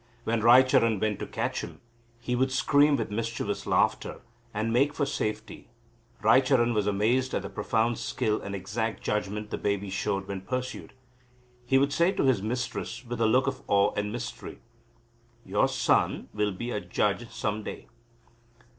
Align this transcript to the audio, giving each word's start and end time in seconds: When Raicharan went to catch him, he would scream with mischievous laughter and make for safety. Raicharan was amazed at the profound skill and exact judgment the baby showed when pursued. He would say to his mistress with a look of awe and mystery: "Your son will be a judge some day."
When 0.23 0.41
Raicharan 0.41 0.99
went 0.99 1.19
to 1.19 1.27
catch 1.27 1.61
him, 1.63 1.79
he 2.19 2.35
would 2.35 2.51
scream 2.51 2.95
with 2.95 3.11
mischievous 3.11 3.67
laughter 3.67 4.21
and 4.51 4.73
make 4.73 4.95
for 4.95 5.05
safety. 5.05 5.69
Raicharan 6.23 6.73
was 6.73 6.87
amazed 6.87 7.35
at 7.35 7.43
the 7.43 7.51
profound 7.51 7.99
skill 7.99 8.41
and 8.41 8.55
exact 8.55 9.03
judgment 9.03 9.51
the 9.51 9.59
baby 9.59 9.91
showed 9.91 10.27
when 10.27 10.41
pursued. 10.41 10.93
He 11.67 11.77
would 11.77 11.93
say 11.93 12.11
to 12.13 12.23
his 12.23 12.41
mistress 12.41 13.05
with 13.05 13.21
a 13.21 13.27
look 13.27 13.45
of 13.45 13.61
awe 13.67 13.93
and 13.95 14.11
mystery: 14.11 14.57
"Your 15.45 15.67
son 15.67 16.29
will 16.33 16.51
be 16.51 16.71
a 16.71 16.81
judge 16.81 17.29
some 17.29 17.61
day." 17.61 17.85